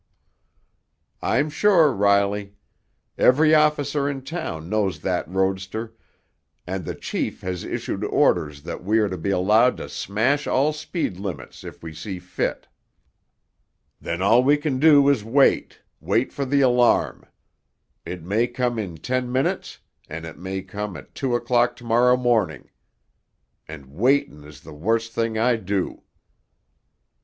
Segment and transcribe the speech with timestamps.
[1.21, 2.55] "I'm sure, Riley.
[3.19, 5.93] Every officer in town knows that roadster,
[6.65, 10.73] and the chief has issued orders that we are to be allowed to smash all
[10.73, 12.67] speed limits if we see fit."
[14.01, 17.27] "Then all we can do is wait—wait for the alarm.
[18.03, 22.17] It may come in ten minutes, and it may come at two o'clock to morrow
[22.17, 22.71] morning.
[23.67, 26.01] And waitin' is the worst thing I do!"